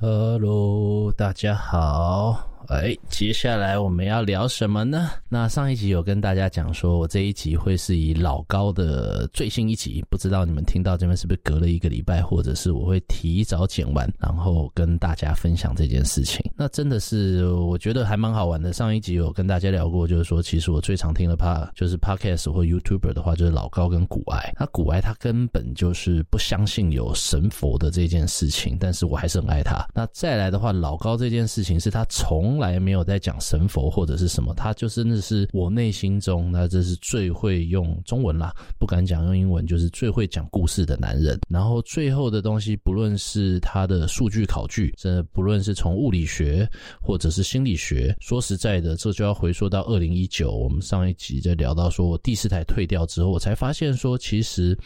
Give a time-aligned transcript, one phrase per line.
[0.00, 2.57] Hello，大家好。
[2.68, 5.10] 哎，接下来我们要聊什么呢？
[5.30, 16.44] 那上一集有跟大家讲说，我这一集会是以老高的最新一集，不知道你们听到这边是不是隔了一个礼拜，或者是我会提早剪完，然后跟大家分享这件事情。
[16.54, 18.70] 那真的是我觉得还蛮好玩的。
[18.70, 24.52] 上一集有跟大家聊过，就是说其实我最常听的 p 就是 Podcast 或 YouTuber 的话，就是老高跟古埃。
[24.60, 29.82] 那古埃他根本就是不相信有神佛的这件事情，但是我还是很爱他。
[29.94, 41.38] 那再来的话，老高这件事情是他从从来没有在讲神佛或者是什么，他就真的是我内心中，那这是最会用中文啦，不敢讲用英文，就是最会讲故事的男人。
[41.48, 46.68] 然后最后的东西，不论是他的数据考据，真的不论是从物理学
[47.00, 54.76] 或者是心理学，说实在的，这就要回溯到二零一九，我们上一集在聊到说我第四台退掉之后，我才发现说其实。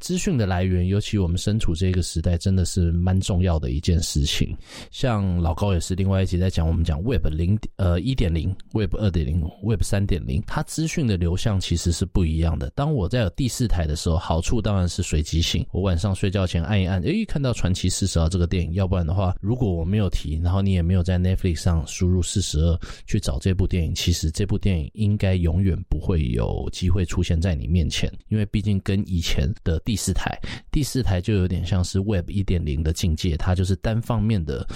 [0.00, 4.56] 资讯的来源，尤其我们身处这个时代，真的是蛮重要的一件事情。
[4.90, 12.70] 像老高也是另外一集在讲，我们讲 Web 零呃一点零、Web 二点零、Web 三点零，它资讯的流向其实是不一样的。
[12.76, 15.66] 当我在有第四台的时候，好处当然是随机性。
[15.72, 29.80] 我晚上睡觉前按一按，诶，看到传奇四十二这个电影，要不然的话，如果我没有提，然后你也没有在 Netflix 上输入四十二去找这部电影，其实这部电影应该永远不会有机会出现在你面前，因为毕竟跟以前的。
[29.88, 30.38] 第四台，
[30.70, 34.68] 第四台就有点像是 Web 一点零的境界，它就是单方面的，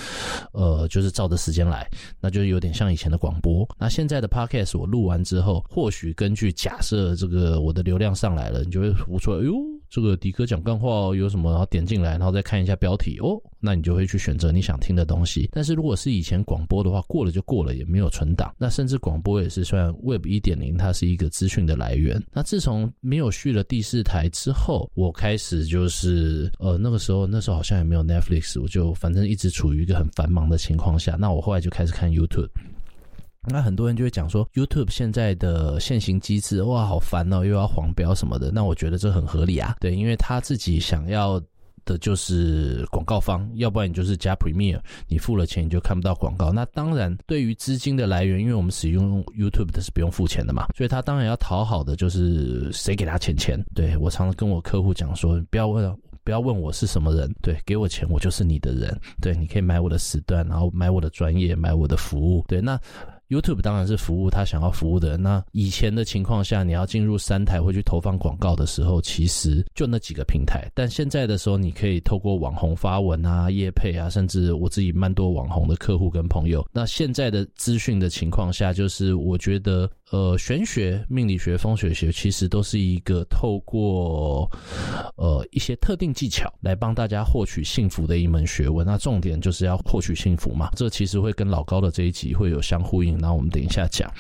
[0.55, 1.87] 呃，就是照着时间来，
[2.19, 3.69] 那就有点像以前的广播。
[3.79, 9.82] 那现在的 Podcast 我录完之后，或许根据假设这个我的流量上来了，你就会浮出来，哎呦。
[9.93, 11.51] 这个迪哥讲干话有什么？
[11.51, 15.51] 然后点进来，然后再看一下标题哦，那你就会去选择你想听的东西。
[15.53, 18.55] 但是如果是以前广播的话，过了就过了，也没有存档。
[18.57, 22.19] 那甚至广播也是算 Web 一点零，它是一个资讯的来源。
[22.33, 31.17] 那自从没有续了第四台之后，我开始就是呃那个时候那时候好像也没有 Netflix，我就反正一直处于一个很繁忙的情况下。
[31.21, 32.49] 那我后来就开始看 YouTube。
[33.49, 38.53] 那很多人就会讲说，YouTube 现在的现行机制，哇，好烦哦，又要黄标什么的。
[38.53, 41.43] 那我觉得这很合理啊，对，因为他自己想要
[41.85, 46.53] 的就是广告方，要不然你就是加 Premiere，你付了钱你就看不到广告。
[46.53, 53.61] 那当然，对于资金的来源，因为我们使用 YouTube 的是不用付钱的嘛，所以他当然要讨好的就是谁给他钱钱。
[53.75, 62.79] 对，我常常跟我客户讲说，不要问，不要问我是什么人，对，给我钱我就是你的人，对，你可以买我的时段，然后买我的专业，买我的服务，对，那。
[63.33, 65.23] YouTube 当然是服务他想要服务的人。
[65.23, 70.71] 那以前的情况下，你要进入三台会去投放广告的时候，其实就那几个平台。
[70.75, 76.67] 但现在的时候，你可以透过网红发文啊、业配啊，甚至我自己蛮多网红的客户跟朋友。
[76.73, 79.89] 那现在的资讯的情况下，就是我觉得。
[80.13, 84.47] 呃，玄学、命理学、风水学其实都是一个透过
[85.17, 88.87] 呃一些特定技巧来帮大家获取幸福的一门学问。
[88.87, 93.17] 那重点就是要获取幸福嘛，这其实会跟老高的这一集会有相呼应。
[93.17, 94.13] 那我们等一下讲。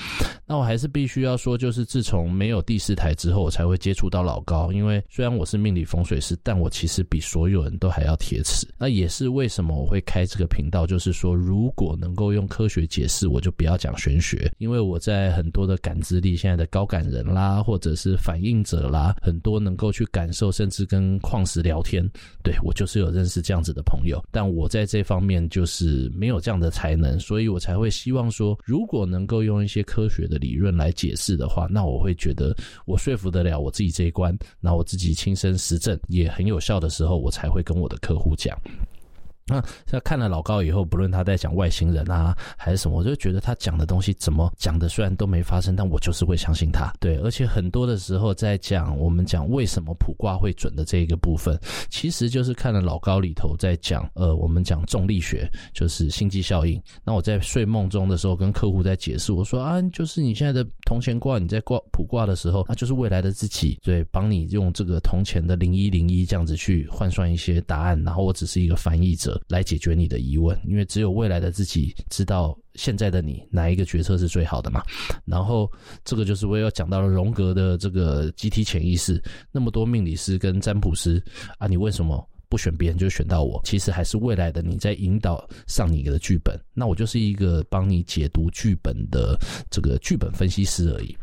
[0.47, 4.72] 那我还是必须要说，就是自从没有第四台之后，我才会接触到老高。
[4.72, 8.66] 因为虽然我是命理风水师，但我其实比所有人都还要铁齿。
[8.78, 15.78] 那也是为什么我会开这个频道，就是说如果能够用科学解释，我就不要讲玄学，因为我在很多的。
[15.82, 22.03] 感知力现在的高感人啦，或者是反应者啦，很多能够去感受，甚至跟矿石聊天。
[22.43, 32.56] 对，我就是有认识这样子的朋友，但我在这方面就是没有这样的才能，所以我才会希望说，如果能够用一些科学的理论来解释的话，那我会觉得
[32.87, 38.56] 我说服得了我自己这一关，那我自己亲身实证也很有效的时候，我才会跟我的客户讲。
[39.52, 46.90] 那在看了老高以后，不论他在讲外星人啊，还是什么，我就觉得他讲的东西怎么讲的，虽然都没发生，但我就是会相信他。
[46.98, 51.58] 对，而且很多的时候在讲我们讲为什么卜卦会准的这一个部分，
[51.91, 56.80] 其实就是看了老高里头在讲，呃，我们讲重力学，就是星际效应。
[57.04, 69.41] 那我在睡梦中的时候跟客户在解释，我说啊，就是你现在的铜钱卦，你在卦卜卦的时候，那就是未来的自己，对，帮你用这个铜钱的零一零一这样子去换算一些答案，然后我只是一个翻译者。
[69.48, 74.83] 来解决你的疑问，因为只有未来的自己知道现在的你哪一个决策是最好的嘛。
[75.24, 75.71] 然后
[76.04, 81.22] 这个就是我也要讲到了荣格的这个集体潜意识，那么多命理师跟占卜师
[81.59, 83.60] 啊，你为什么不选别人就选到我？
[83.65, 89.39] 其实还是未来的你在引导上你的剧本，那我就是一个帮你解读剧本的
[89.71, 91.16] 这个剧本分析师而已。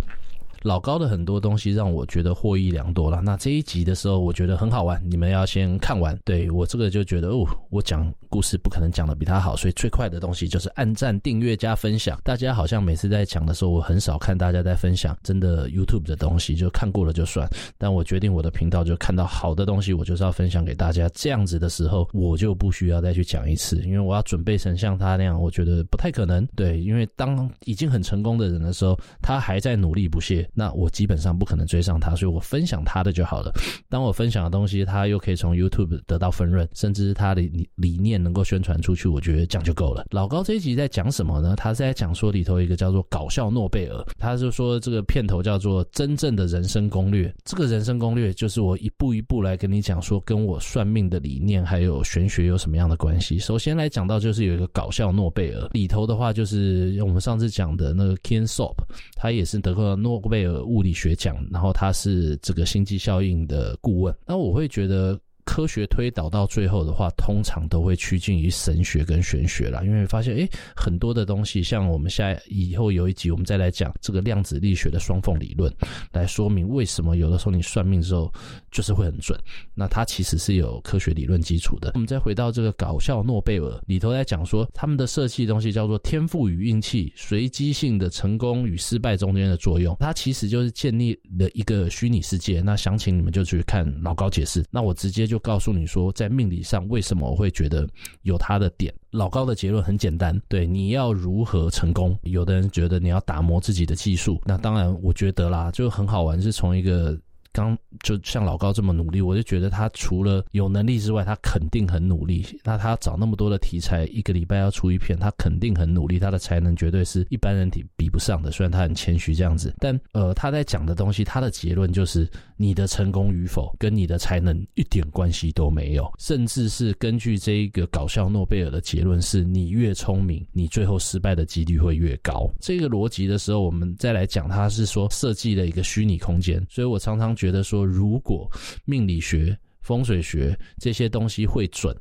[0.62, 3.22] 老高的很多东西让我觉得获益良多了。
[3.22, 6.18] 那这一集的时候，我觉得很好玩，你们要先看完。
[6.26, 12.20] 对，我这个就觉得哦，我讲故事不可能讲的比他好，所以最快的东西就是按赞、订阅、加分享。
[12.24, 17.50] 大家好像每次在讲的时候，我很少看大家在分享真的 YouTube 的东西，就看过了就算。
[17.78, 21.10] 但我决定我的频道就看到好的东西，我就是要分享给大家。
[21.14, 26.46] 这样子的时候，我就不需要再去讲一次，因为我要准备成像他那样，我觉得不太可能。
[26.56, 33.52] 对，因为当已经很成功的人的时候，他还在努力不懈，那我基本上不可能追上他，所以我分享他的就好了。
[33.90, 40.06] 当我分享的东西，他又可以从 YouTube 得到分润，甚至是他的理理念能够宣传出去，我觉得这样就够了。
[40.12, 41.56] 老高这一集在讲什么呢？
[41.56, 47.34] 他是在讲说里头一个叫做搞笑诺贝尔，他就说这个片头叫做真正的人生攻略。
[47.44, 53.40] 这个人生攻略就是我一步一步来跟你讲说，跟我算命的理念还有玄学有什么样的关系。
[53.40, 58.76] 首先来讲到就是有一个搞笑诺贝尔，里头的话就是我们上次讲的那个 Ken Sop，
[59.16, 64.16] 他也是得过诺贝尔物理学奖，然后他是这个星际效应的顾问。
[64.26, 65.20] 那我会觉得。
[65.50, 75.74] 科学推导到最后的话，通常都会趋近于神学跟玄学啦，因为发现诶，很多的东西，像我们下以后有一集，我们再来讲这个量子力学的双缝理论，
[76.12, 78.32] 来说明为什么有的时候你算命之后
[78.70, 79.36] 就是会很准。
[79.74, 81.94] 那它其实是有科学理论基础的。
[81.96, 89.98] 我们再回到这个搞笑诺贝尔里头来讲说，他们的设计东西叫做天赋与运气、随机性的成功与失败中间的作用。
[90.00, 92.62] 它其实就是建立了一个虚拟世界。
[92.62, 94.64] 那详情你们就去看老高解释。
[94.70, 95.39] 那我直接就。
[95.40, 97.88] 告诉你说，在命理上为什么我会觉得
[98.24, 98.94] 有他的点。
[99.12, 102.18] 老高的结论很简单，对，你要如何成功？
[102.24, 107.18] 有的人觉得你要打磨自己的技术，那当然我觉得啦，就很好玩，是从一个。
[107.52, 112.46] 刚就像老高这么努力，我就觉得他除了有能力之外，他肯定很努力。
[112.64, 116.20] 那他找那么多的题材，一个礼拜要出一篇，他肯定很努力。
[116.20, 118.52] 他的才能绝对是一般人体比不上的。
[118.52, 122.30] 虽然他很谦虚这样子，但呃，他在讲的东西，他的结论就是
[122.62, 132.52] 你的成功与否跟你的才能一点关系都没有，甚至是根据这一个搞笑诺贝尔的结论，是你越聪明，你最后失败的几率会越高。
[132.60, 138.52] 这个逻辑的时候，我们再来讲，它是说设计了一个虚拟空间，所以我常常觉得说，如果
[138.84, 139.58] 命理学。
[139.90, 141.92] 风水学这些东西会准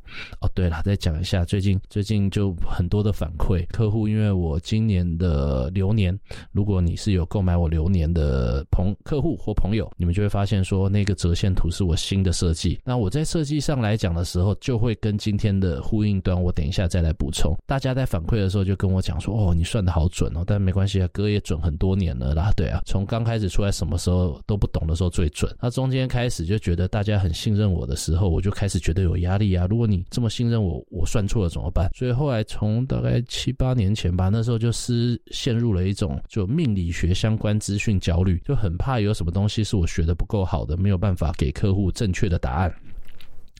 [0.42, 0.50] 哦。
[0.54, 6.14] 对了，再讲一下，最近最近就很多的反馈客户，因为我今年的流年，
[6.52, 12.78] 如果你是有购买我流年的朋客户或朋友，你们就会发现说那个折线图是我新的设计。
[12.84, 17.56] 那我在设计上来讲的时候，就会跟今天的呼应端，我等一下再来补充。
[17.66, 22.52] 大家在反馈的时候就跟我讲说，哦，你算的好准哦，但没关系啊，哥也准很多年了啦。
[22.54, 25.50] 对啊，从刚开始出来什么时候都不懂的时候最准。
[25.58, 27.77] 那中间开始就觉得大家很信任我。
[27.78, 29.66] 我的时候，我就开始觉得有压力啊！
[29.70, 31.88] 如果你这么信任我，我算错了怎么办？
[31.94, 42.74] 所以后来从大概七八年前吧，那时候就是陷入了一种就命理学相关资讯焦虑，就很怕有什么东西是我学的不够好的，没有办法给客户正确的答案。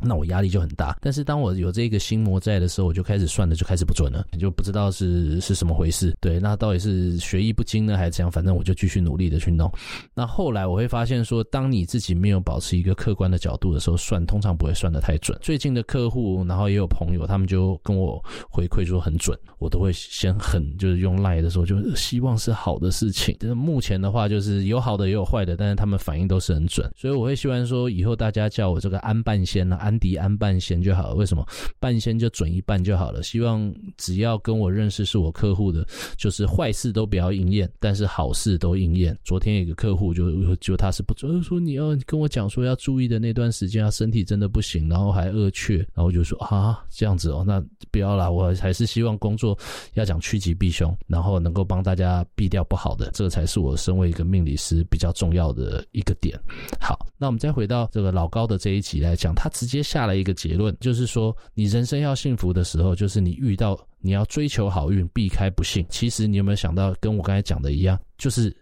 [0.00, 6.14] 那我压力就很大，但是当我有这个心魔在的时候，我就开始算的就开始不准了，就不知道是是什么回事。
[6.20, 8.30] 对，那到底是学艺不精呢，还是怎样？
[8.30, 9.70] 反正我就继续努力的去弄。
[10.14, 15.36] 那后来我会发现说，当你自己没有保持一个客观的角度的时候，算通常不会算得太准。
[15.42, 23.36] 最近的客户，然后也有朋友，他们就跟我回馈说很准，我都会先很就是用赖的时候，就希望是好的事情。
[23.40, 29.88] 但是目前的话，就是有好的也有坏的，但是他们反应都是很准，所以我会希望说，以后大家叫我这个安半仙啊。
[29.88, 31.43] 安迪安半仙就好了，为什么
[31.81, 33.23] 半仙就准一半就好了？
[33.23, 35.87] 希望只要跟我认识是我客户的，
[36.19, 39.17] 就是坏事都不要应验，但是好事都应验。
[39.25, 49.58] 昨天有个客户就就他是不准，说你要跟我讲说要注意的那段时间，他身体真的不行，然后还恶缺，然后就说啊这样子哦，那不要啦，我还是希望工作
[49.94, 56.39] 要讲趋吉避凶，然后能够帮大家避掉不好的，这才是我身为一个命理师比较重要的一个点。
[56.79, 60.17] 好，那我们再回到这个老高的这一集来讲，他直接接下来。
[60.17, 65.87] 一个结论就是说，你人生要幸福的时候，就是你遇到你要追求好运，避开不幸。
[65.89, 68.53] 其实你有没有想到，跟我刚才讲的一样，就是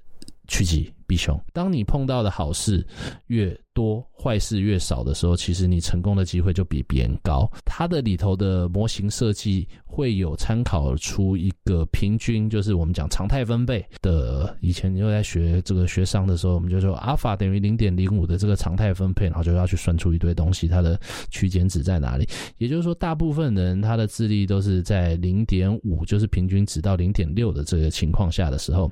[0.47, 1.39] 趋吉比熊。
[1.53, 2.87] 当你碰到的好事
[3.27, 7.51] 越多，坏事越少的时候，其实你成功的机会就比别人高。
[7.65, 14.57] 它的里头的模型设计会有参考出一个平均，就是我们讲常态分贝的。
[14.61, 20.99] 以前你又在学这个学商的时候，我们就说阿尔法等于零点零五的这个常态分配，然后就要去算出一堆东西，它的
[21.31, 22.27] 区间值在哪里？
[22.59, 28.91] 也就是说，大部分人他的智力都是在零点五，就是平均值到零点六的这个情况下的时候。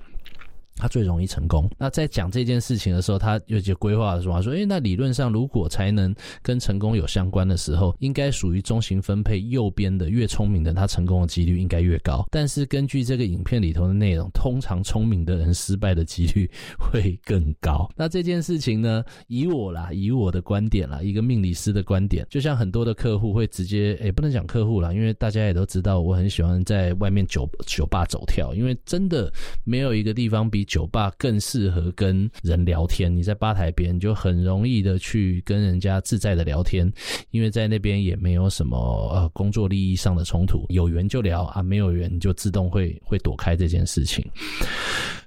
[0.77, 1.71] 他最容易成功。
[1.79, 12.27] 那在讲这件事情的时候，他有些规划的时候，他说：“诶，那理论上如果才能跟成功有相关的时候，应该属于中型分配右边的越聪明的，他成功的几率应该越高。
[12.31, 17.89] 但是根据这个影片里头的内容，通常聪明的人失败的几率会更高。
[17.97, 30.64] 那这件事情呢，以我啦，以我的观点啦，一个命理师的观点，就像很多的客户会直接，诶，不能讲客户啦，因为大家也都知道，我很喜欢在外面酒酒吧走跳，因为真的没有一个地方比。
[30.65, 36.91] 酒吧更适合跟人聊天，你在吧台边就很容易的去跟人家自在的聊天，
[37.31, 38.77] 因为在那边也没有什么
[39.13, 44.25] 呃工作利益上的冲突，有缘就聊啊，没有缘就自动会会躲开这件事情。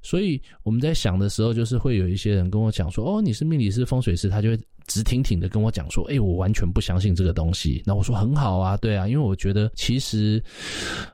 [0.01, 4.59] 所以我们在想的时候，就是会有一些人跟我讲说，哦，你是命理师、风水师，他就会。
[4.87, 10.41] 直挺挺的跟我讲说：“哎、我完全不相信这个东西。”那我说：“很好啊，对啊，因为我觉得其实，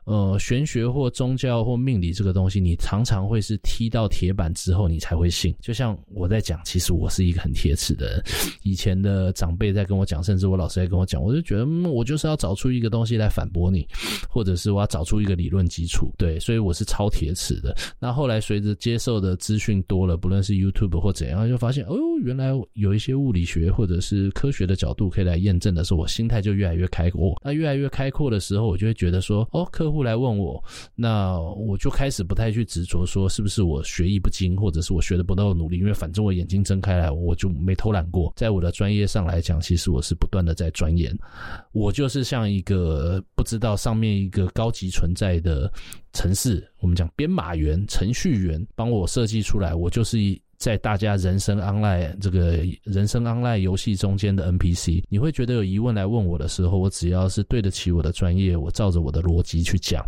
[0.03, 5.55] 呃，玄学或宗教或命理这个东西，你常常会是踢到铁板之后，你才会信。
[5.59, 8.23] 就像我在讲，其实我是一个很铁齿的人。
[8.61, 13.87] 以前的长辈在跟我讲，甚至我老师在跟我讲，我就觉得，我就是要找出一个东西来反驳你，
[14.29, 16.13] 或者是我要找出一个理论基础。
[16.15, 17.75] 对，所以我是超铁齿的。
[17.99, 23.63] 那后来随着接受的资讯多了，不论是 YouTube 或怎样，就发现，哦，原来有一些物理学。
[23.71, 27.39] 或者是科学的角度可以来验证的时候，我心态就越来越开阔。
[27.43, 30.61] 那越来越开阔的时候，我就会觉得说，哦，客户来问我，
[30.95, 38.33] 那我就开始不太去执着说是不是我学艺不精，或者是我学的不够努力，因为反正我眼睛睁开来，我就没偷懒过。
[38.35, 41.17] 在我的专业上来讲，其实我是不断的在钻研。
[41.71, 45.71] 我就是像一个不知道上面一个高级存在的
[46.13, 50.41] 程式，我们讲编码员、程序员，帮我设计出来，我就是一。
[50.55, 60.05] 在大家人生 online 这个人生 online 游戏中间的 NPC，你会觉得有疑问来问我的时候，我只要是对得起我的专业，我照着我的逻辑去讲。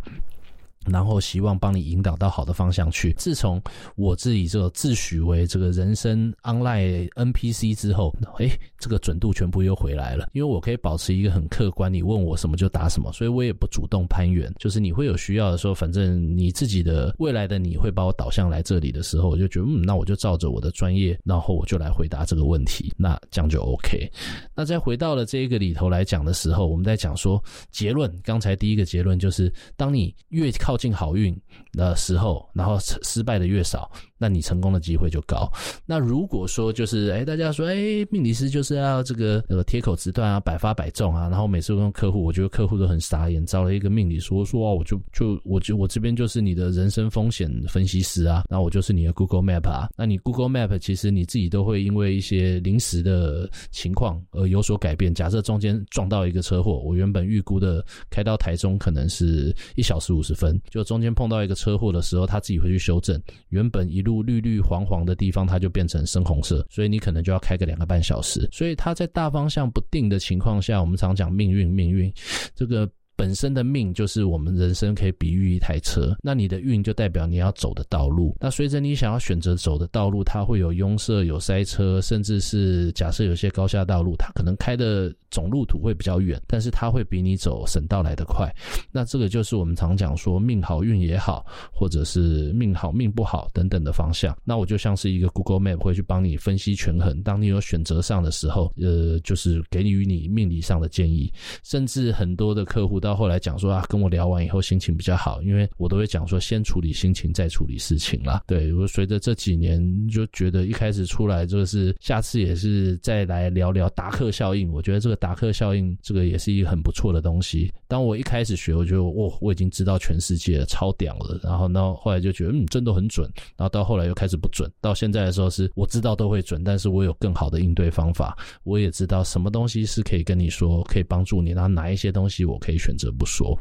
[0.92, 3.14] 然后希望帮你引导到好的方向去。
[3.14, 3.62] 自从
[3.96, 10.30] 我自己这个自诩为这个人生 online NPC 之后，诶，这个准度全部又回来了。
[10.34, 14.54] 因为我可以保持一个很客观，你问我什么就答什么，所以我也不主动攀援。
[14.60, 24.12] 就是你会有需要的时候，反正你自己的未来的你会把我导向来这里的时候，我就觉得嗯，那我就照着我的专业，然后我就来回答这个问题，那这样就 OK。
[24.54, 28.06] 那再回到了这个里头来讲的时候，我们在讲说结论。
[28.24, 31.34] 刚才第一个结论就是，当你越靠靠近好运
[31.72, 35.50] 的时候，然后失败的越少，那你成功的机会就高。
[35.86, 55.14] 那如果说就是哎，大家说哎，命理师就是要这个呃铁口直断啊，百发百中啊，然后每次跟客户，我觉得客户都很傻眼，找了一个命理说说啊，我就就我就我这边就是你的人生风险分析师啊，那我就是你的 Google Map 啊，那你 Google Map 其实你自己都会因为一些临时的情况而有所改变。
[55.14, 60.60] 假设中间撞到一个车祸，我原本预估的开到台中可能是一小时五十分。
[60.70, 68.48] 就中间碰到一个车祸的时候，他自己会去修正，原本一路绿绿黄黄的地方，它就变成深红色，所以你可能就要开个两个半小时。
[68.52, 72.14] 所以它在大方向不定的情况下，我们常讲命运，命运
[72.54, 72.90] 这个。
[73.16, 78.36] 本身的命就是我们人生可以比喻一台车，那你的运就代表你要走的道路。
[78.42, 88.54] 那随着你想要选择走的道路，它会有拥塞、有塞车，甚至是假设有些高下道路，它可能开的总路途会比较远，但是它会比你走省道来得快。
[88.92, 94.38] 那这个就是我们常讲说命好运也好，或者是命好命不好等等的方向。
[94.44, 97.24] 那我就像是一个 Google Map 会去帮你分析权衡。
[97.24, 101.32] 当你有选择上的时候，呃，就是给予你命理上的建议，
[101.64, 103.00] 甚至很多的客户。
[103.06, 108.42] 到后来讲说啊，跟我聊完以后心情比较好，因为我都会讲说先处理心情再处理事情啦。
[108.48, 114.72] 对，我随着这几年就觉得一开始出来就是下次也是再来聊聊达克效应。
[114.72, 117.72] 我觉得这个达克效应这个也是一个很不错的东西。
[117.88, 121.40] 当我一开始学，我觉得哦，我已经知道全世界了，超屌了。
[121.44, 123.30] 然后呢，后来就觉得嗯，真的很准。
[123.56, 124.68] 然后到后来又开始不准。
[124.82, 128.36] 到现在的时候是我知道都会准，但是我有更好的应对方法。
[128.64, 132.95] 我也知道什么东西是可以跟你说，可以帮助你，然后哪一些东西我可以选。
[132.96, 133.58] 则不说。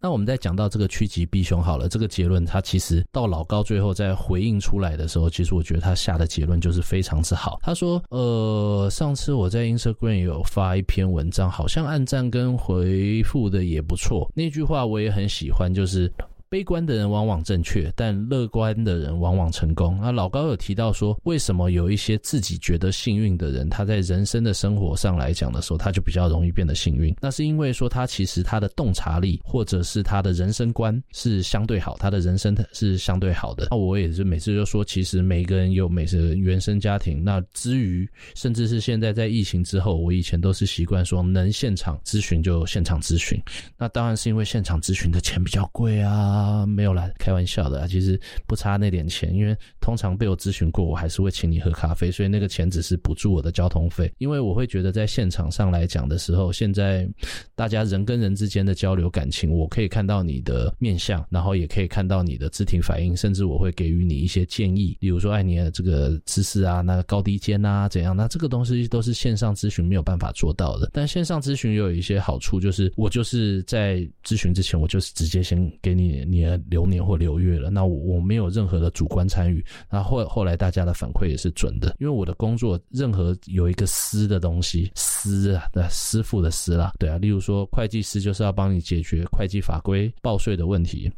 [0.00, 7.60] 那我们在讲到这个趋吉避凶好了，这个结论他其实到老高最后在回应出来的时候，其实我觉得他下的结论就是非常之好。
[7.62, 16.12] 他说：“呃，上次我在 Instagram 有发一篇文章，好像按赞跟回复的也不错，那句话我也很喜欢，就是。”
[16.54, 19.98] 悲观的人往往正确，但乐观的人往往成功。
[20.00, 27.12] 那老高有提到说，为什么有一些自己觉得幸运的人，他在人生的生活上来讲的时候，他就比较容易变得幸运？
[27.20, 33.66] 那是因为说他其实他的洞察力，或者是他的人生观是相对好，他的人生是相对好的。
[33.72, 37.24] 那我也是每次就说，其实每个人有每个人原生家庭。
[37.24, 43.42] 那之余，甚至是现在在疫情之后，我以前都是习惯说，能现场咨询就现场咨询。
[43.76, 46.43] 那当然是因为现场咨询的钱比较贵啊。
[46.44, 54.12] 啊，没有啦，开玩笑的，其实不差那点钱，因为通常被我咨询过，我还是会请你喝咖啡，所以那个钱只是补助我的交通费。
[54.18, 57.08] 因为我会觉得在现场上来讲的时候，现在
[57.54, 68.14] 大家人跟人之间的交流感情，我可以看到你的面相，然后也可以看到你的肢体反应，甚至我会给予你一些建议，例如说，哎，你的这个姿势啊，那高低肩啊，怎样？
[68.16, 70.90] 那这个东西都是线上咨询没有办法做到的。
[70.92, 79.64] 但线上咨询也有一些好处，就是我就是在咨询之前，我就是直接先给你你流年或流月了，那我我没有任何的主观参与。
[79.88, 91.10] 那后后来大家的反馈也是准的，因为我的工作任何有一个师的东西，师啊，对，师傅的师啦，对啊，例如说会计师就是要帮你解决会计法规报税的问题。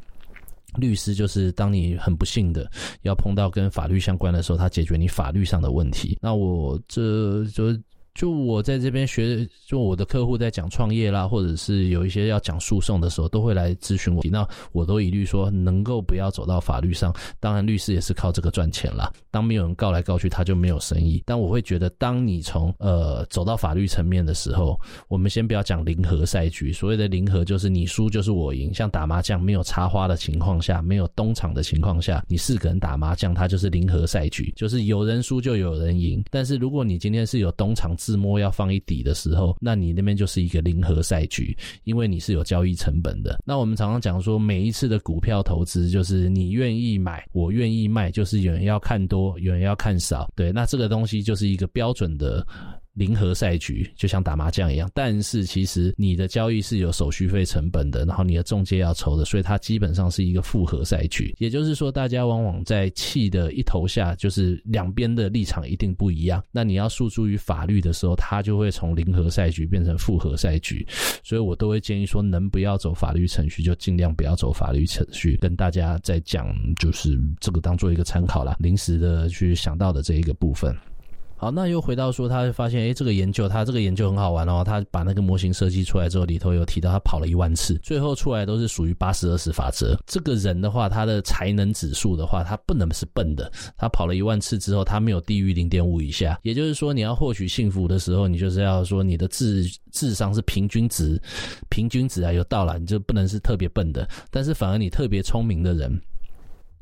[0.75, 2.69] 律师就是当你很不幸的
[3.01, 6.17] 要碰到跟法律相关的时候，他解决你法律上的问题。
[6.21, 7.75] 那我这就。
[8.17, 14.23] 就我在这边学，就我的客户在讲创业啦，或者是有一些要讲诉讼的时候，都会来咨询我。
[14.31, 17.15] 那我都一律说，能够不要走到法律上。
[17.39, 19.13] 当然，律师也是靠这个赚钱啦。
[19.29, 21.21] 当没有人告来告去，他就没有生意。
[21.27, 26.73] 但我会觉得，当你从呃走到法律层面的时候，我们先不要讲零和赛局。
[26.73, 28.73] 所谓的零和，就是你输就是我赢。
[28.73, 36.23] 像打麻将没有插花的情况下，没有东厂的情况下，你四个人打麻将，它就是零和赛局，就是有人输就有人赢。
[36.31, 43.37] 但是如果你今天是有东厂，自摸要放一底的时候，那你那边就是一个零和赛局，因为你是有交易成本的。
[43.45, 50.31] 那我们常常讲说，每一次的股票投资就是你愿意买，我愿意卖，就是有人要看多，有人要看少。
[50.37, 52.47] 对，那这个东西就是一个标准的。
[52.97, 61.33] 零和赛局就像打麻将一样，但是其实你的交易是有手续费成本的，然后你的中介要抽的，所以它基本上是一个复合赛局。
[61.37, 66.43] 也就是说，大家往往在气的一头下，就是两边的立场一定不一样。
[66.51, 70.83] 那你要诉诸于法律的时候，它就会从零和赛局变成复合赛局。
[71.23, 75.37] 所以我都会建议说，能不要走法律程序就尽量不要走法律程序。
[75.37, 80.75] 跟大家在讲，就是这个当做一个参考啦，临时的去想到的这一个部分。
[81.39, 84.63] 好，那又回到说，他发现，诶，这个研究，他这个研究很好玩哦。
[84.65, 89.95] 他把那个模型设计出来之后，里头有提到他跑了一万次，最后出来都是属于八十二十法则。
[90.07, 93.51] 这个人的话，他的才能指数的话，他不能是笨的。
[93.77, 96.39] 他跑了一万次之后，他没有低于零点五以下。
[96.41, 101.21] 也就是说，你要获取幸福的时候，你就是要说你的智智商是平均值，
[101.69, 106.01] 平均值啊，有到了，你就不能是特别笨的，但是反而你特别聪明的人。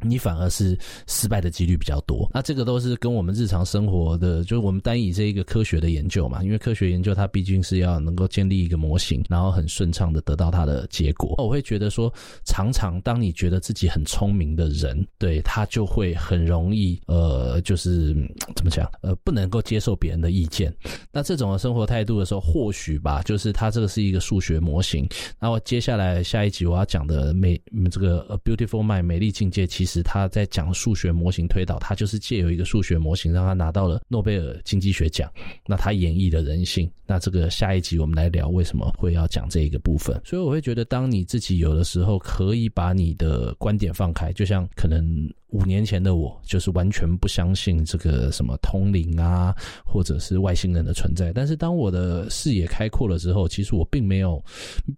[0.02, 11.36] 你反而是失败的几率比较多，那这个都是跟我们日常生活的，就是我们单以这一个科学的研究嘛，因为科学研究它毕竟是要能够建立一个模型，然后很顺畅的得到它的结果。
[11.38, 12.14] 我会觉得说，
[12.46, 18.14] 常常当你觉得自己很聪明的人，对，他就会很容易，呃，就是
[18.56, 20.74] 怎么讲，呃，不能够接受别人的意见。
[21.12, 25.08] 那这种的生活态度的时候，或许吧，就是它这个是一个数学模型。
[25.40, 27.60] 那我接下来下一集我要讲的美，
[27.92, 30.06] 这个 Beautiful Mind 美丽境界，其其实。
[30.06, 35.30] 他在讲数学模型推导，他就是借由一个数学模型，让他拿到了诺贝尔经济学奖。
[35.66, 40.22] 那他演绎的人性，那这个下一集我们来聊为什么会要讲这一个部分。
[40.24, 45.30] 所以我会觉得，当你自己有的时候可以把你的观点放开，就像可能。
[45.50, 49.56] 五年前的我就是完全不相信这个什么通灵啊，
[49.86, 51.32] 或者是外星人的存在。
[51.32, 54.44] 但是当我的视野开阔了之后，其实我并没有，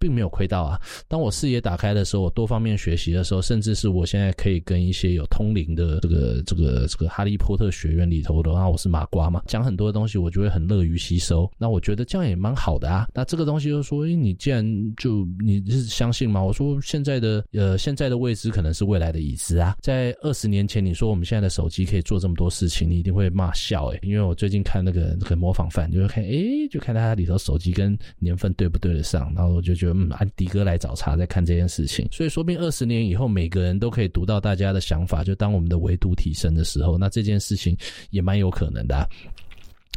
[0.00, 0.80] 并没有亏到啊。
[1.06, 11.48] 当我视野打开的时候，我多方面学习的时候，甚至是我现在可以跟一些有通灵的这个这个这个哈利波特学院里头的，啊我是麻瓜嘛，讲很多的东西，我就会很乐于吸收。
[11.58, 13.06] 那我觉得这样也蛮好的啊。
[13.14, 14.64] 那这个东西就说，诶，你既然
[14.96, 16.42] 就你是相信吗？
[16.42, 37.76] 我说现在的呃现在的未知可能是未来的已知啊，在二十年前，你说我们现在的手机可以做这么多事情，你一定会骂笑诶，因为我最近看那个那个模仿犯，就会看诶，就看他里头手机跟年份对不对得上，然后我就觉得嗯，安迪哥来找茬在看这件事情，所以说不定二十年以后，每个人都可以读到大家的想法，就当我们的维度提升的时候，那这件事情
[38.10, 39.08] 也蛮有可能的。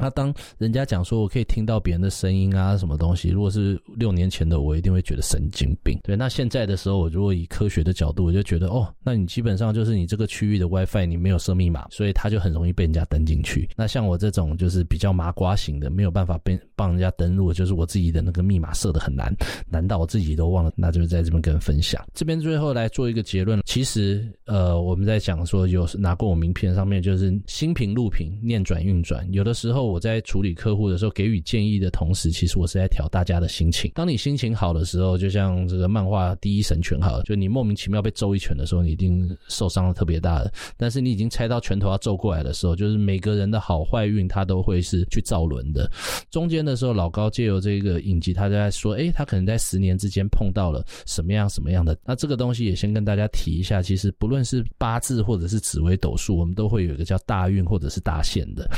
[0.01, 3.29] 那当人家讲说我可以听到别人的声音啊，什么东西？
[3.29, 5.99] 如果是六年前的我，一定会觉得神经病。
[6.03, 13.69] 对，那现在的时候，我如果以科学的角度，我就觉得哦，那你基本上就是你这个区域的 WiFi 你没有设密码，所以它就很容易被人家登进去。
[13.77, 19.31] 那像我这种就是比较麻瓜型的，没有办法被帮人家登录，就是我自己的那个密码设的很难，
[19.69, 20.71] 难到我自己都忘了。
[20.75, 22.03] 那就在这边跟人分享。
[22.15, 29.90] 这边最后来做一个结论，其实呃，我们在讲说有拿过我名片上面就是心平路平，念转运转，有的时候。
[29.91, 33.91] 我在处理客户的时候，给予建议的同时，其实我是在调大家的心情。
[33.93, 40.51] 当你心情好的时候，就像这个漫画第一神拳好了，就你莫名其妙被揍一拳的时候，你一定受伤了特别大的。
[40.77, 45.89] 但是你已经猜到拳头要揍过来的时候，就是每个人的好坏运他都会是去造轮的。
[46.29, 51.97] 中间的时候，老高借由这个影集，他就在说，诶，他可能在十年之间碰到了什么样什么样的。
[52.05, 58.69] 那这个东西也先跟大家提一下，其实不论是八字或者是紫微斗数，我们都会有一个叫大运或者是大限的。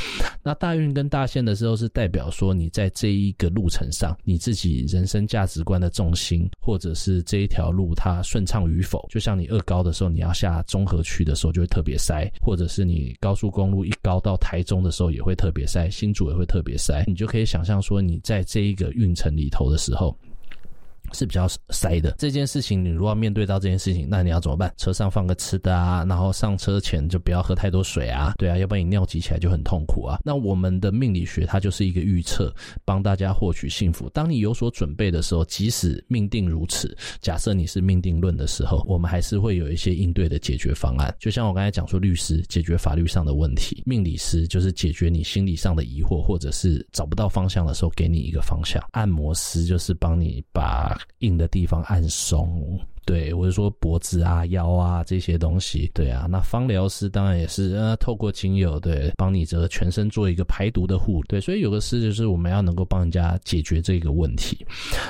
[0.41, 9.05] 那大运跟大限的时候，是代表说你在这一个路程上，你自己人生价值观的重心，或者是这一条路它顺畅与否。
[9.09, 17.03] 就像你二高的时候，你要下综合区的时候就会特别塞，或者是你高速公路一高到台中的时候也会特别塞，新竹也会特别塞。
[17.07, 20.15] 你就可以想象说，你在这一个运程里头的时候。
[21.13, 24.73] 是比较塞的这件事情，你如果要面对到这件事情，那你要怎么办？
[24.77, 30.19] 车上放个吃的啊，然后上车前就不要喝太多水啊，对啊，要不然你尿急起来就很痛苦啊。
[30.23, 34.09] 那我们的命理学它就是一个预测，帮大家获取幸福。
[34.09, 41.13] 当你有所准备的时候，即使命定如此，假设你是命定论的时候，我们还是会有一些应对的解决方案。
[41.19, 48.83] 就像我刚才讲说，律师解决法律上的问题，命理师就是解决你心理上的疑惑，或者是找不到方向的时候，给你一个方向。
[48.91, 52.79] 按摩师就是帮你把硬的地方按松。
[53.05, 56.25] 对，我是说脖子啊、腰啊这些东西，对啊。
[56.29, 61.41] 那芳疗师当然也是，呃，透过精油，对，帮你这个全身做一个排毒的护，对。
[61.41, 64.65] 所以有个事就是我们要能够帮人家解决这个问题。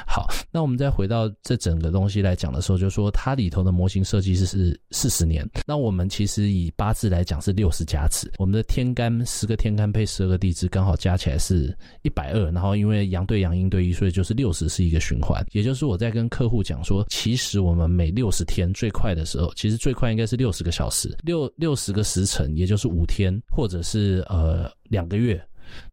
[0.07, 5.47] 好，那我们再回到这整个东西来讲的时候，就说它里头的模型设计师是四十年。
[5.67, 12.49] 那我们其实以八字来讲是六十甲子，我们的天干十个天干配十二个地支，刚好加起来是一百二。
[12.51, 15.45] 然后因为阳对阳，阴对阴，所以就是六十是一个循环。
[15.51, 17.82] 也就是我在跟客户讲说，其实我们。
[17.87, 25.41] 每六十天最快的时候，其实最快应该是六十个小时，六六十个时辰，也就是五天，或者是呃两个月，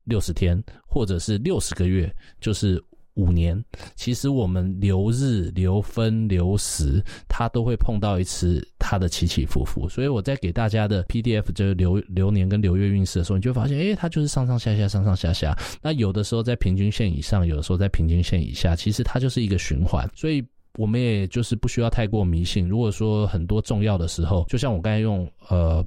[0.05, 2.83] 六十天，或者是六十个月，就是
[3.14, 3.62] 五年。
[3.96, 9.88] 其实我们流日、流分、流时，它都会碰到一次它的起起伏伏。
[9.88, 15.59] 所以我在给大家的 PDF 就是流流年跟流月运势的时候，你就发现，诶，它就是上上下下，上上下下。
[15.83, 20.09] 那有的时候在平均线以上，有的时候在平均线以下，其实它就是一个循环。
[20.14, 20.44] 所以。
[20.76, 22.68] 我们也就是不需要太过迷信。
[22.68, 25.85] 如果说很多重要的时候，就像我刚才用呃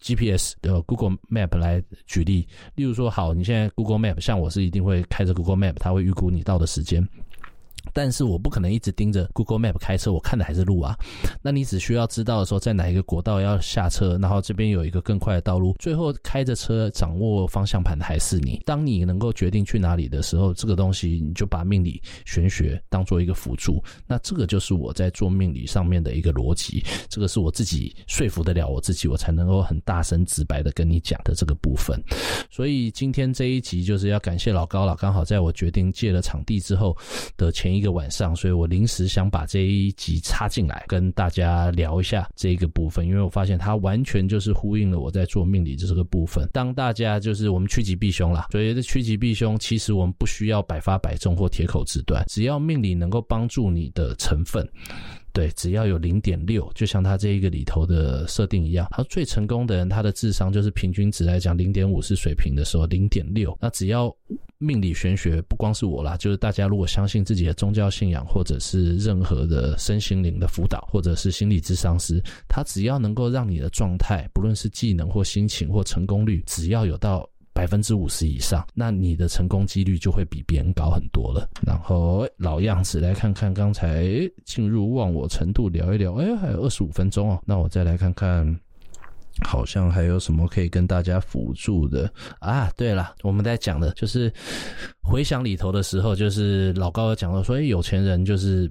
[0.00, 7.06] GPS 的 Google Map 来举例，例如说，好，你现在 Google Map，像我是一定会开着 Google Map，它会预估你到的时间。
[7.92, 10.96] 但是我不可能一直盯着 Google Map 开车，我看的还是路啊。
[11.42, 18.60] 那你只需要知道的时候，在哪一个国道要下车，然后这边有一个更快的道路，最后开着车掌握方向盘的还是你。
[18.64, 23.82] 当你能够决定去哪里的时候，这个东西你就把命理玄学当做一个辅助。
[24.06, 32.00] 那这个就是我在做命理上面的一个逻辑，这个是我自己说服得了我自己，我才能够很大声直白的跟你讲的这个部分。
[32.50, 36.96] 所以今天这一集就是要感谢老高了，刚好在我决定借了场地之后
[37.36, 37.80] 的前一。
[37.80, 46.46] 个晚上，所以我临时想把这一集插进来，跟大家聊一下这个部分，因为我发现它完全就是呼应了我在做命理这个部分。
[46.52, 54.68] 当大家就是我们趋吉避凶啦，所以这趋吉避凶，其实我们不需要百发百中或铁口直断，只要命理能够帮助你的成分，
[55.32, 64.14] 对，只要有零点六，就像他这一个里头的设定一样，他最成功的人，他的智商就是平均值来讲零点五是水平的时候，零点六，那只要。
[64.62, 81.48] 命理玄学不光是我啦，就是大家如果相信自己的宗教信仰，或者是任何的身心灵的辅导，或者是心理咨商师，他只要能够让你的状态，不论是技能或心情或成功率，只要有到百分之五十以上，那你的成功几率就会比别人高很多了。
[81.66, 84.06] 然后老样子，来看看刚才
[84.44, 88.58] 进入忘我程度聊一聊，哎，还有二十五分钟哦，那我再来看看。
[89.42, 92.68] 好像还有什么可以跟大家辅助的啊？
[92.76, 94.30] 对了，我们在讲的就是
[95.02, 98.70] 回想里头的时候，就是老高有讲到说，哎，有钱人就是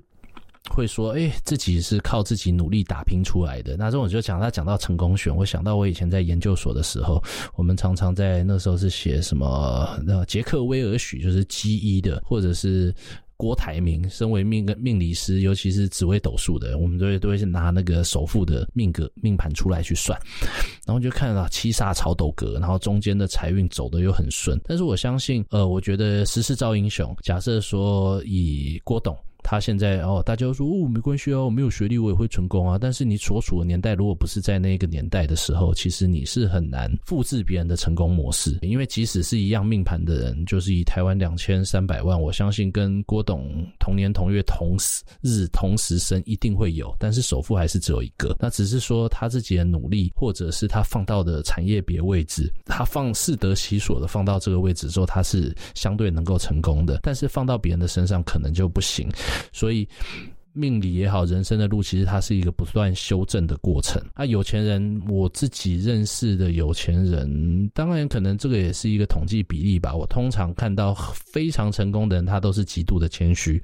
[0.70, 3.78] 会说，哎，自己是靠自己努力打拼出来的。
[3.78, 7.24] 那这种就讲他讲到成功学，我想到我以前在研究所的时候，
[7.56, 12.94] 我们常常在那时候是写什么，那杰克威尔许就是 GE 的，或者是。
[13.42, 20.20] 郭台铭身为命跟命理师，尤其是紫微斗数的，我们都会都会拿那个首富的命格命盘出来去算，
[20.86, 24.60] 然后就看到七煞朝斗格，然后中间的财运走得又很顺。
[24.66, 27.16] 但是我相信，呃，我觉得时势造英雄。
[27.24, 29.18] 假设说以郭董。
[29.44, 32.78] 他现在哦，大家都说哦，没关系啊，我没有学历，我也会成功啊。
[32.80, 38.60] 但是你所处的年代，如果不是在那个年代的时候，其实你是很难复制别人的成功模式。
[38.62, 44.78] 因为即使是一样命盘的人，就是以台湾两千三百万，我相信跟郭董同年同月同
[45.22, 48.36] 日同时生一定会有，但是首富还是只有一个。
[48.40, 57.00] 那只是说他自己的努力，或者是他放到的产业别位置，他放适得其所的放到这个位置之后，他是相对能够成功的。
[57.02, 59.10] 但是放到别人的身上，可能就不行。
[59.52, 59.88] 所以，
[60.54, 64.02] 命理也好，人生的路其实它是一个不断修正的过程。
[64.16, 69.94] 啊，有钱人，我自己认识的有钱人，当然可能这个也是一个统计比例吧。
[69.96, 73.62] 我通常看到非常成功的人，他都是极度的谦虚。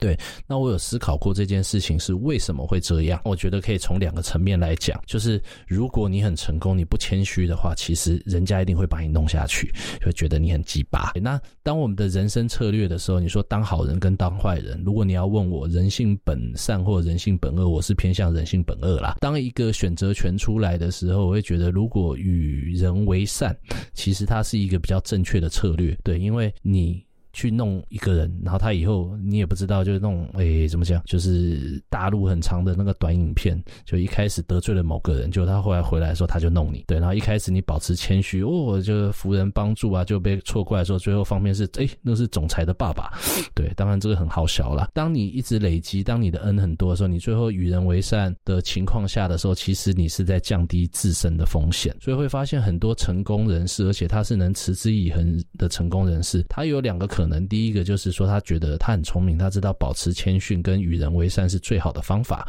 [0.00, 3.20] 对，那我有思考过这件事情是为什么会这样？
[3.24, 9.72] 我觉得可以从两个层面来讲，就是如果你很成功，你不谦虚的话，其实人家一定会把你弄下去，
[10.04, 11.12] 会觉得你很鸡巴。
[11.20, 19.16] 那当我们的人生策略的时候，你说当好人跟当坏人，如果你要问我人性本善或人性本恶，我是偏向人性本恶啦。
[19.20, 23.56] 当一个选择权出来的时候，我会觉得如果与人为善，
[23.92, 25.96] 其实它是一个比较正确的策略。
[26.02, 27.04] 对，因为你。
[27.34, 43.12] 去弄一个人，然后他以后你也不知道，就是弄诶怎么讲，就是大陆很长的那个短影片，就一开始得罪了某个人，就他后来回来的时候他就弄你，对，然后一开始你保持谦虚，哦，就扶人帮助啊，就被错怪说，最后方面是诶那是总裁的爸爸，
[43.52, 44.88] 对，当然这个很好笑啦。
[44.94, 57.23] 当你一直累积，当你的恩很多的时候，你最后与人为善的情况下的时候，其实你是在降低自身的风险，所以会发现很多成功人士，而且他是能持之以恒的成功人士，他有两个可。
[57.24, 62.46] 可能第一个就是说，他觉得他很聪明，他知道保持谦逊跟与人为善是最好的方法，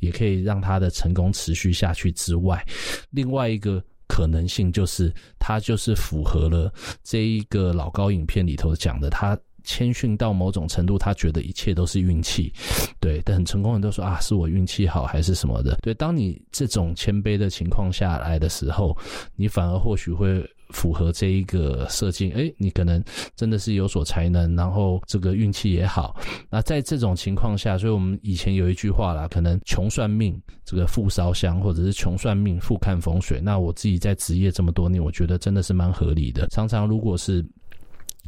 [0.00, 2.62] 也可以让他的成功持续下去之外，
[3.08, 6.70] 另外一个可能性就是他就是符合了
[7.02, 12.52] 这一个老高影片里头讲的，他谦逊到某种程度，他觉得一切都是运气，
[13.00, 18.94] 对，但很成功人都说啊，是我运气好还是什么的，对，当你这种谦卑的情况下来的时候，
[19.36, 20.46] 你反而或许会。
[20.70, 23.02] 符合这一个设计，哎，你可能
[23.36, 26.16] 真的是有所才能，然后这个运气也好。
[26.50, 33.40] 那在这种情况下，所以我们以前有一句话啦，可能穷算命，这个富烧香，或者是穷算命，富看风水。
[33.40, 36.46] 那我自己在职业这么多年，我觉得真的是蛮合理的。
[36.48, 37.44] 常常如果是。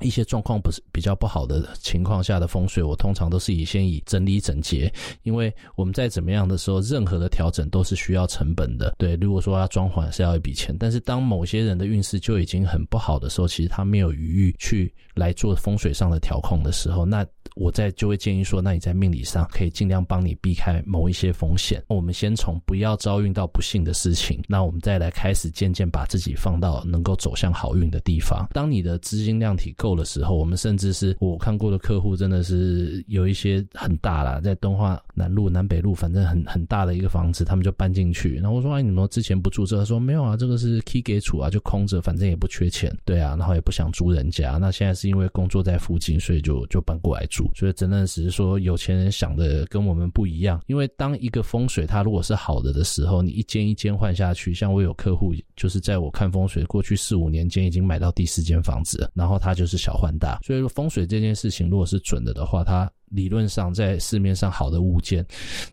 [0.00, 8.94] 一些状况不是比较不好的情况下的风水，我通常都是以先以整理整洁，因为我们在怎么样的时候，任何的调整都是需要成本的。
[8.98, 21.82] 对，如果说要装潢是要一笔钱，但是当某些人的运势就已经很不好的时候，其实他没有余裕去来做风水上的调控的时候，那我在就会建议说，那你在命理上可以尽量帮你避开某一些风险。
[21.88, 28.48] 我们先从不要遭遇到不幸的事情，那我们再来开始渐渐把自己放到能够走向好运的地方。
[28.54, 29.90] 当你的资金量体够。
[29.90, 38.36] 的时候，我们甚至是我看过的客户，真的是有一些很大啦，在东华南路、南北路，反正很很大的一个房子，他们就搬进去。
[38.36, 44.58] 然后我说：“哎，你们之前不住这？”他说：“没有啊，这个是 key 给处啊，就空着，反正也不缺钱，对啊，然后也不想租人家。
[44.58, 47.39] 那现在是因为工作在附近，所以就就搬过来住。
[47.54, 50.62] 所以真的只是说，有钱人想的跟我们不一样。
[50.68, 59.80] 因为当一个风水它如果是好的的时候，你一间一间换下去，像我有客户，就是在我看风水过去四五年间，已经买到第四间房子，然后他就是。
[59.80, 62.86] 小换大，所以说风水这件事情，如果是准的的话，它。
[63.10, 65.24] 理论上，在市面上好的物件，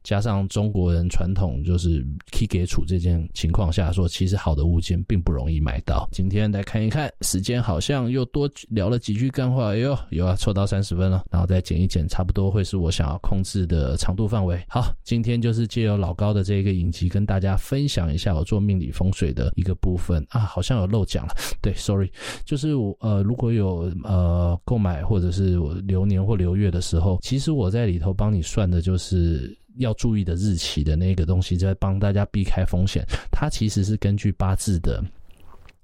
[0.04, 6.08] 加上中国人传统就是 key 给处这件情况下说，其实好的物件并不容易买到。
[6.12, 14.60] 今天来看一看，时间好像又多聊了几句干话，哎呦，又要，凑到三十分了，然后再剪一剪，差不多会是我想要控制的长度范围。
[14.68, 22.12] 好，今天就是借由老高的这个影集，跟大家分享一下我做命理风水的一个部分啊，好像有漏讲了，对，sorry，
[22.44, 27.20] 就是我呃，如果有呃购买或者是我流年或流月的时候。
[27.28, 33.06] 其实我在里头帮你算的就是要注意的日期的那个东西，在帮大家避开风险。
[33.30, 35.04] 它其实是根据八字的。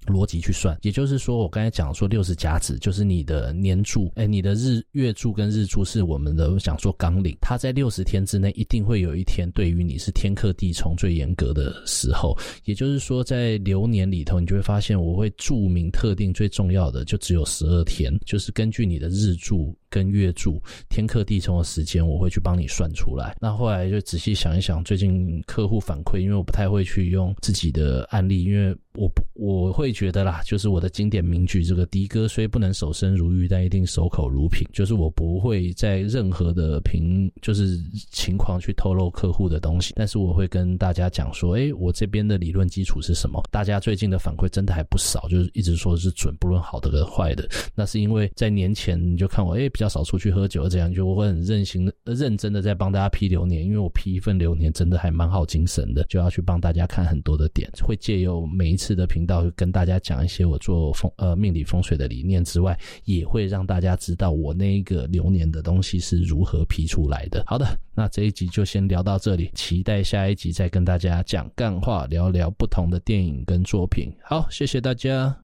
[0.06, 12.36] 逻辑去算，也就是说，我刚才讲说六十甲子就是你的年柱，哎，你的日月柱跟日柱是我们的讲说纲领，它在六十天之内一定会有一天对于你是天克地冲最严格的时候。
[12.66, 23.36] 也就是说，在流年里头，你就会发现我会注明特定最重要的就只有十二天，就是根据你的日柱跟月柱天克地冲的时间，我会去帮你算出来。
[23.40, 28.76] 那后来就仔细想一想，最近客户反馈，因为我不太会去用自己的案例，因为。
[28.94, 34.64] 我不我会觉得啦，就是我的经典名句，这个的哥虽不能守身如玉，但一定守口如瓶。
[34.72, 37.76] 就是我不会在任何的评，就是
[38.12, 43.42] 情况去透露客户的东西，但是我会跟大家讲说，诶，我这边的理论基础是什么？
[43.50, 47.48] 大家最近的反馈真的还不少，就是一直说是准，不论好的跟坏的。
[47.74, 58.83] 那是因为在年前你就看我，诶，比较少出去喝酒，这样就我会很认真的、认真的在帮大家批流年，因为我批一份流年真的还蛮耗精神的，就要去帮大家看很多的点，会借由每一次。
[58.84, 67.42] 次的频道跟大家讲一些我做风呃命理风水的理念之外，也会让大家知道我那一个流年的东西是如何批出来的。
[67.46, 74.12] 好的，那这一集就先聊到这里，期待下一集再跟大家讲干话，聊聊不同的电影跟作品。
[74.22, 75.34] 好，谢谢大家。